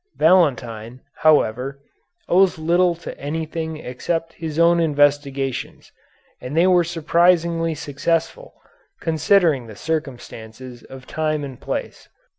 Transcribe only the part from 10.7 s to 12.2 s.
of time and place.